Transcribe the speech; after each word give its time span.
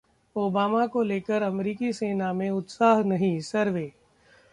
Obama 0.35 0.85
को 0.87 1.03
लेकर 1.03 1.41
अमेरिकी 1.41 1.91
सेना 1.93 2.31
में 2.33 2.49
उत्साह 2.49 3.03
नहीं: 3.03 3.39
सर्वे 3.41 3.91